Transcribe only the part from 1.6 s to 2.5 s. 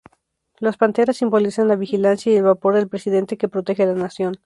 la vigilancia y el